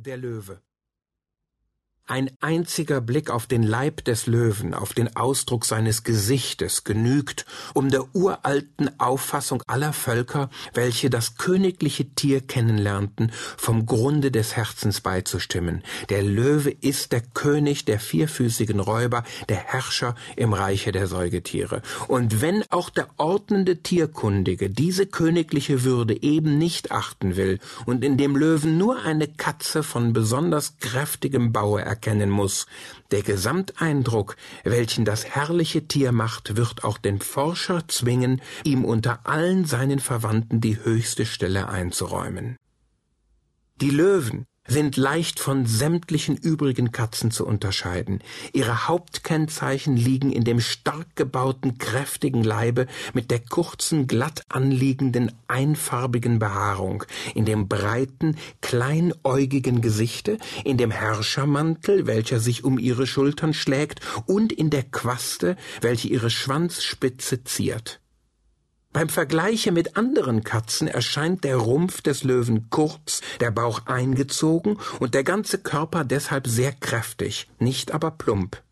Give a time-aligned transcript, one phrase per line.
[0.00, 0.62] Der Löwe.
[2.10, 7.90] Ein einziger Blick auf den Leib des Löwen, auf den Ausdruck seines Gesichtes genügt, um
[7.90, 15.82] der uralten Auffassung aller Völker, welche das königliche Tier kennenlernten, vom Grunde des Herzens beizustimmen.
[16.08, 21.82] Der Löwe ist der König der vierfüßigen Räuber, der Herrscher im Reiche der Säugetiere.
[22.06, 28.16] Und wenn auch der ordnende Tierkundige diese königliche Würde eben nicht achten will und in
[28.16, 32.66] dem Löwen nur eine Katze von besonders kräftigem Baue erkennen muss.
[33.10, 39.64] Der Gesamteindruck, welchen das herrliche Tier macht, wird auch den Forscher zwingen, ihm unter allen
[39.64, 42.56] seinen Verwandten die höchste Stelle einzuräumen.
[43.80, 48.20] Die Löwen, sind leicht von sämtlichen übrigen Katzen zu unterscheiden.
[48.52, 56.38] Ihre Hauptkennzeichen liegen in dem stark gebauten, kräftigen Leibe mit der kurzen, glatt anliegenden, einfarbigen
[56.38, 57.04] Behaarung,
[57.34, 64.52] in dem breiten, kleinäugigen Gesichte, in dem Herrschermantel, welcher sich um ihre Schultern schlägt, und
[64.52, 68.00] in der Quaste, welche ihre Schwanzspitze ziert.
[68.92, 75.14] Beim Vergleiche mit anderen Katzen erscheint der Rumpf des Löwen kurz, der Bauch eingezogen und
[75.14, 78.62] der ganze Körper deshalb sehr kräftig, nicht aber plump.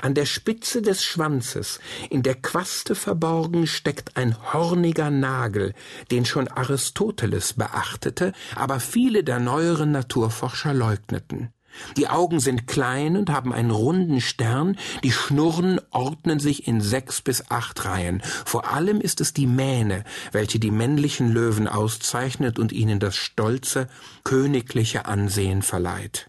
[0.00, 5.74] An der Spitze des Schwanzes, in der Quaste verborgen, steckt ein horniger Nagel,
[6.10, 11.52] den schon Aristoteles beachtete, aber viele der neueren Naturforscher leugneten.
[11.96, 17.20] Die Augen sind klein und haben einen runden Stern, die Schnurren ordnen sich in sechs
[17.20, 18.22] bis acht Reihen.
[18.44, 23.88] Vor allem ist es die Mähne, welche die männlichen Löwen auszeichnet und ihnen das stolze,
[24.24, 26.28] königliche Ansehen verleiht.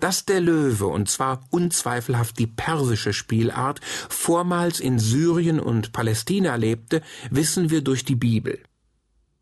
[0.00, 7.02] Dass der Löwe, und zwar unzweifelhaft die persische Spielart, vormals in Syrien und Palästina lebte,
[7.30, 8.60] wissen wir durch die Bibel.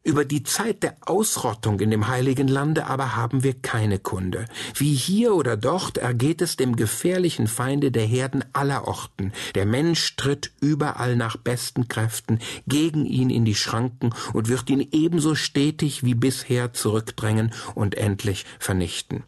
[0.04, 4.46] Über die Zeit der Ausrottung in dem heiligen Lande aber haben wir keine Kunde.
[4.74, 9.32] Wie hier oder dort ergeht es dem gefährlichen Feinde der Herden aller Orten.
[9.54, 14.86] Der Mensch tritt überall nach besten Kräften gegen ihn in die Schranken und wird ihn
[14.92, 19.24] ebenso stetig wie bisher zurückdrängen und endlich vernichten.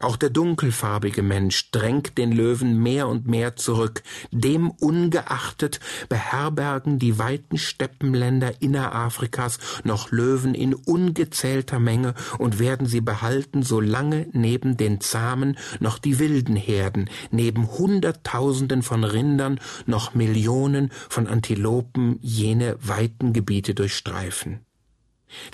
[0.00, 4.02] Auch der dunkelfarbige Mensch drängt den Löwen mehr und mehr zurück.
[4.30, 5.78] Dem ungeachtet
[6.08, 14.26] beherbergen die weiten Steppenländer Innerafrikas noch Löwen in ungezählter Menge und werden sie behalten, solange
[14.32, 22.18] neben den zahmen noch die wilden Herden, neben Hunderttausenden von Rindern noch Millionen von Antilopen
[22.22, 24.60] jene weiten Gebiete durchstreifen.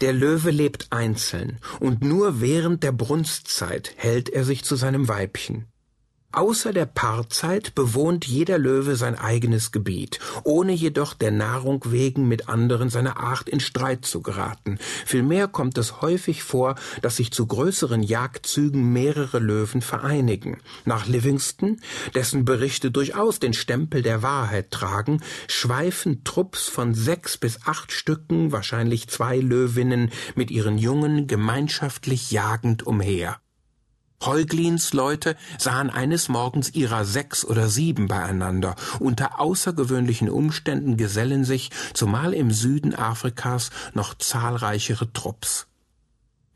[0.01, 5.67] Der Löwe lebt einzeln, und nur während der Brunstzeit hält er sich zu seinem Weibchen.
[6.37, 12.51] Außer der Paarzeit bewohnt jeder Löwe sein eigenes Gebiet, ohne jedoch der Nahrung wegen mit
[12.51, 14.79] anderen seiner Art in Streit zu geraten.
[15.07, 20.59] Vielmehr kommt es häufig vor, dass sich zu größeren Jagdzügen mehrere Löwen vereinigen.
[20.85, 21.81] Nach Livingston,
[22.15, 28.53] dessen Berichte durchaus den Stempel der Wahrheit tragen, schweifen Trupps von sechs bis acht Stücken,
[28.53, 33.39] wahrscheinlich zwei Löwinnen, mit ihren Jungen gemeinschaftlich jagend umher.
[34.25, 38.75] Heuglins Leute sahen eines Morgens ihrer sechs oder sieben beieinander.
[38.99, 45.67] Unter außergewöhnlichen Umständen gesellen sich, zumal im Süden Afrikas, noch zahlreichere Trupps.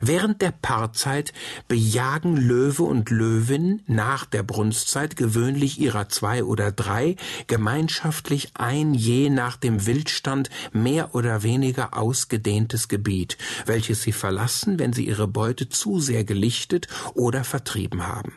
[0.03, 1.35] Während der Paarzeit
[1.69, 7.17] bejagen Löwe und Löwin nach der Brunstzeit gewöhnlich ihrer zwei oder drei
[7.49, 14.95] gemeinschaftlich ein je nach dem Wildstand mehr oder weniger ausgedehntes Gebiet, welches sie verlassen, wenn
[14.95, 18.33] sie ihre Beute zu sehr gelichtet oder vertrieben haben.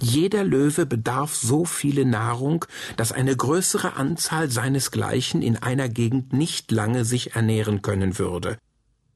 [0.00, 2.64] Jeder Löwe bedarf so viele Nahrung,
[2.96, 8.58] dass eine größere Anzahl seinesgleichen in einer Gegend nicht lange sich ernähren können würde.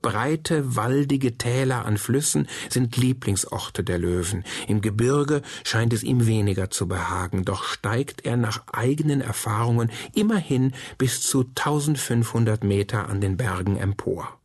[0.00, 4.44] Breite, waldige Täler an Flüssen sind Lieblingsorte der Löwen.
[4.66, 10.72] Im Gebirge scheint es ihm weniger zu behagen, doch steigt er nach eigenen Erfahrungen immerhin
[10.98, 14.38] bis zu 1500 Meter an den Bergen empor.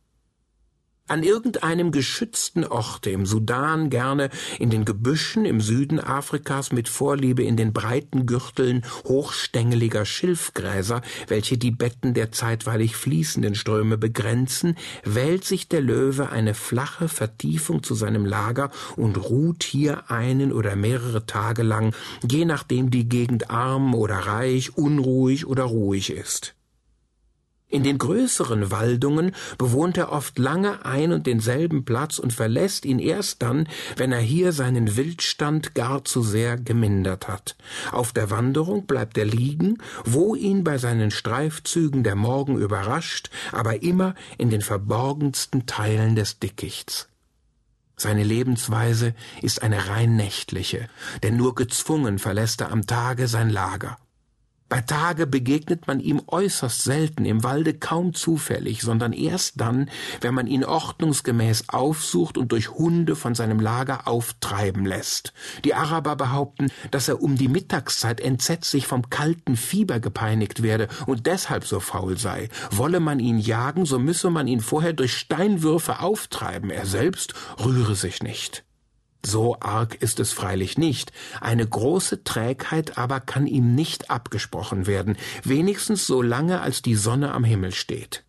[1.06, 7.42] An irgendeinem geschützten Orte im Sudan gerne in den Gebüschen im Süden Afrikas mit Vorliebe
[7.42, 15.44] in den breiten Gürteln hochstängeliger Schilfgräser, welche die Betten der zeitweilig fließenden Ströme begrenzen, wählt
[15.44, 21.26] sich der Löwe eine flache Vertiefung zu seinem Lager und ruht hier einen oder mehrere
[21.26, 21.94] Tage lang,
[22.26, 26.54] je nachdem die Gegend arm oder reich, unruhig oder ruhig ist.
[27.74, 33.00] In den größeren Waldungen bewohnt er oft lange ein und denselben Platz und verlässt ihn
[33.00, 37.56] erst dann, wenn er hier seinen Wildstand gar zu sehr gemindert hat.
[37.90, 43.82] Auf der Wanderung bleibt er liegen, wo ihn bei seinen Streifzügen der Morgen überrascht, aber
[43.82, 47.08] immer in den verborgensten Teilen des Dickichts.
[47.96, 50.88] Seine Lebensweise ist eine rein nächtliche,
[51.24, 53.96] denn nur gezwungen verlässt er am Tage sein Lager.
[54.70, 59.90] Bei Tage begegnet man ihm äußerst selten im Walde kaum zufällig, sondern erst dann,
[60.22, 65.34] wenn man ihn ordnungsgemäß aufsucht und durch Hunde von seinem Lager auftreiben lässt.
[65.64, 71.26] Die Araber behaupten, dass er um die Mittagszeit entsetzlich vom kalten Fieber gepeinigt werde und
[71.26, 72.48] deshalb so faul sei.
[72.70, 77.94] Wolle man ihn jagen, so müsse man ihn vorher durch Steinwürfe auftreiben, er selbst rühre
[77.94, 78.64] sich nicht.
[79.26, 85.16] So arg ist es freilich nicht, eine große Trägheit aber kann ihm nicht abgesprochen werden,
[85.42, 88.24] wenigstens so lange als die Sonne am Himmel steht.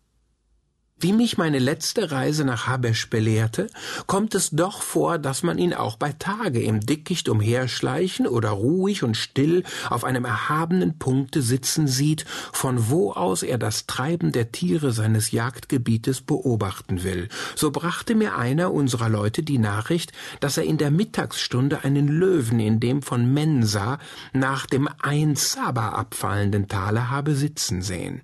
[0.98, 3.66] Wie mich meine letzte Reise nach Habesch belehrte,
[4.06, 9.02] kommt es doch vor, dass man ihn auch bei Tage im Dickicht umherschleichen oder ruhig
[9.02, 14.52] und still auf einem erhabenen Punkte sitzen sieht, von wo aus er das Treiben der
[14.52, 17.28] Tiere seines Jagdgebietes beobachten will.
[17.56, 22.58] So brachte mir einer unserer Leute die Nachricht, dass er in der Mittagsstunde einen Löwen
[22.58, 23.98] in dem von Mensa
[24.32, 28.22] nach dem Ein Saba abfallenden Tale habe sitzen sehen.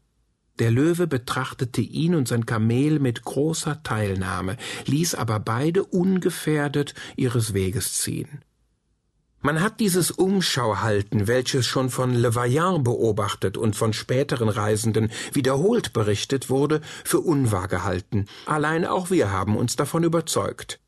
[0.58, 4.56] Der Löwe betrachtete ihn und sein Kamel mit großer Teilnahme,
[4.86, 8.42] ließ aber beide ungefährdet ihres Weges ziehen.
[9.44, 15.92] Man hat dieses Umschauhalten, welches schon von Le Vaillant beobachtet und von späteren Reisenden wiederholt
[15.92, 18.26] berichtet wurde, für unwahr gehalten.
[18.46, 20.78] Allein auch wir haben uns davon überzeugt.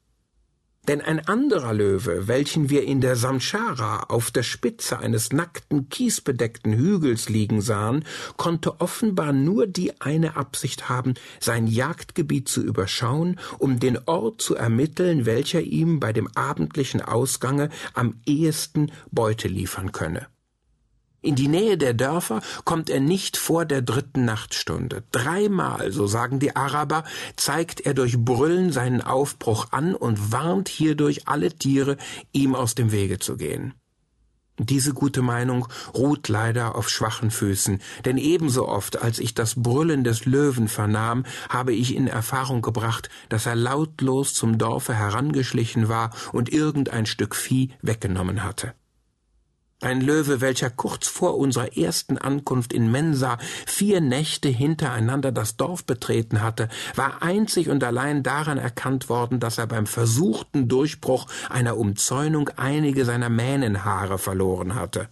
[0.87, 6.75] Denn ein anderer Löwe, welchen wir in der Samschara auf der Spitze eines nackten, kiesbedeckten
[6.75, 8.05] Hügels liegen sahen,
[8.37, 14.57] konnte offenbar nur die eine Absicht haben, sein Jagdgebiet zu überschauen, um den Ort zu
[14.57, 20.27] ermitteln, welcher ihm bei dem abendlichen Ausgange am ehesten Beute liefern könne.
[21.25, 25.05] In die Nähe der Dörfer kommt er nicht vor der dritten Nachtstunde.
[25.11, 27.03] Dreimal, so sagen die Araber,
[27.35, 31.97] zeigt er durch Brüllen seinen Aufbruch an und warnt hierdurch alle Tiere,
[32.33, 33.73] ihm aus dem Wege zu gehen.
[34.59, 40.05] Diese gute Meinung ruht leider auf schwachen Füßen, denn ebenso oft, als ich das Brüllen
[40.05, 46.11] des Löwen vernahm, habe ich in Erfahrung gebracht, dass er lautlos zum Dorfe herangeschlichen war
[46.33, 48.75] und irgendein Stück Vieh weggenommen hatte.
[49.85, 53.37] Ein Löwe, welcher kurz vor unserer ersten Ankunft in Mensa
[53.67, 59.59] vier Nächte hintereinander das Dorf betreten hatte, war einzig und allein daran erkannt worden, dass
[59.59, 65.11] er beim versuchten Durchbruch einer Umzäunung einige seiner Mähnenhaare verloren hatte.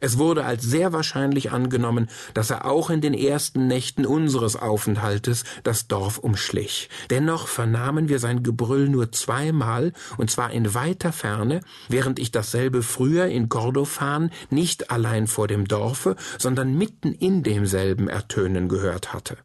[0.00, 5.42] Es wurde als sehr wahrscheinlich angenommen, dass er auch in den ersten Nächten unseres Aufenthaltes
[5.64, 6.88] das Dorf umschlich.
[7.10, 12.82] Dennoch vernahmen wir sein Gebrüll nur zweimal, und zwar in weiter Ferne, während ich dasselbe
[12.82, 19.36] früher in Kordofan nicht allein vor dem Dorfe, sondern mitten in demselben ertönen gehört hatte.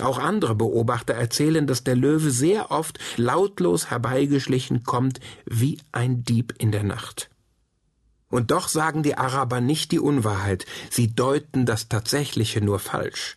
[0.00, 6.54] Auch andere Beobachter erzählen, dass der Löwe sehr oft lautlos herbeigeschlichen kommt wie ein Dieb
[6.58, 7.31] in der Nacht.
[8.32, 13.36] Und doch sagen die Araber nicht die Unwahrheit, sie deuten das Tatsächliche nur falsch.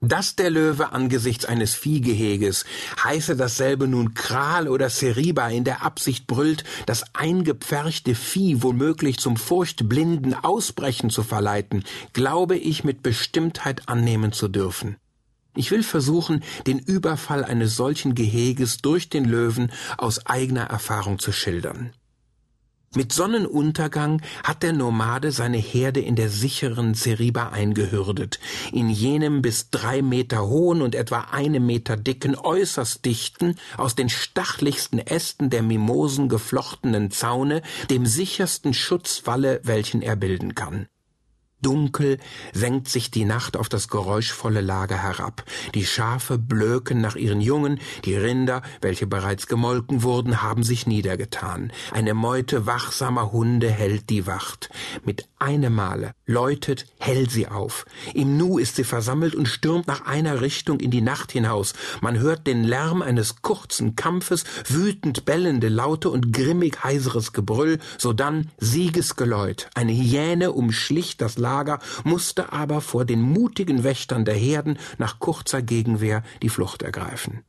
[0.00, 2.64] Dass der Löwe angesichts eines Viehgeheges,
[3.04, 9.36] heiße dasselbe nun Kral oder Seriba in der Absicht brüllt, das eingepferchte Vieh womöglich zum
[9.36, 11.84] furchtblinden Ausbrechen zu verleiten,
[12.14, 14.96] glaube ich mit Bestimmtheit annehmen zu dürfen.
[15.54, 21.30] Ich will versuchen, den Überfall eines solchen Geheges durch den Löwen aus eigener Erfahrung zu
[21.30, 21.92] schildern.
[22.94, 28.38] Mit Sonnenuntergang hat der Nomade seine Herde in der sicheren Seriba eingehürdet,
[28.72, 34.08] in jenem bis drei Meter hohen und etwa eine Meter dicken, äußerst dichten, aus den
[34.08, 40.88] stachlichsten Ästen der Mimosen geflochtenen Zaune, dem sichersten Schutzwalle, welchen er bilden kann.
[41.66, 42.18] Dunkel
[42.52, 45.42] senkt sich die Nacht auf das geräuschvolle Lager herab.
[45.74, 51.72] Die Schafe blöken nach ihren Jungen, die Rinder, welche bereits gemolken wurden, haben sich niedergetan.
[51.90, 54.70] Eine Meute wachsamer Hunde hält die Wacht.
[55.04, 57.84] Mit einem Male läutet hell sie auf.
[58.14, 61.74] Im Nu ist sie versammelt und stürmt nach einer Richtung in die Nacht hinaus.
[62.00, 68.50] Man hört den Lärm eines kurzen Kampfes, wütend bellende Laute und grimmig heiseres Gebrüll, sodann
[68.58, 69.68] Siegesgeläut.
[69.74, 75.62] Eine Hyäne umschlicht das Lager, musste aber vor den mutigen Wächtern der Herden nach kurzer
[75.62, 77.44] Gegenwehr die Flucht ergreifen.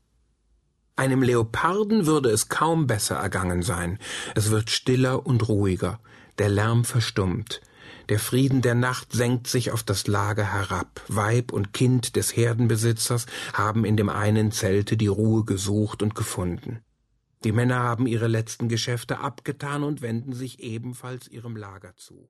[0.95, 3.99] Einem Leoparden würde es kaum besser ergangen sein.
[4.33, 5.99] Es wird stiller und ruhiger.
[6.39, 7.61] Der Lärm verstummt.
[8.09, 11.01] Der Frieden der Nacht senkt sich auf das Lager herab.
[11.07, 16.79] Weib und Kind des Herdenbesitzers haben in dem einen Zelte die Ruhe gesucht und gefunden.
[17.43, 22.29] Die Männer haben ihre letzten Geschäfte abgetan und wenden sich ebenfalls ihrem Lager zu.